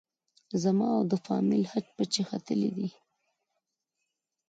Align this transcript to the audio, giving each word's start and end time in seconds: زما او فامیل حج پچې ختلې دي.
زما 0.63 0.87
او 0.99 1.03
فامیل 1.25 1.63
حج 1.71 1.85
پچې 1.95 2.21
ختلې 2.29 2.69
دي. 2.77 2.89